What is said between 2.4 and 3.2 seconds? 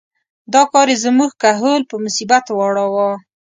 واړاوه.